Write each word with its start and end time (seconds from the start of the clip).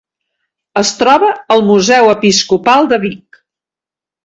Es 0.81 0.93
troba 1.01 1.29
al 1.57 1.61
Museu 1.69 2.11
Episcopal 2.15 2.91
de 2.95 3.01
Vic. 3.07 3.43